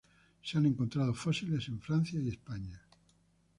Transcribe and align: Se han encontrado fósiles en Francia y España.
Se 0.41 0.57
han 0.57 0.65
encontrado 0.65 1.13
fósiles 1.13 1.67
en 1.67 1.79
Francia 1.79 2.19
y 2.19 2.29
España. 2.29 2.81